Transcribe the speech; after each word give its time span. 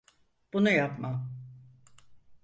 Bunu 0.53 0.69
yapmam. 0.69 1.31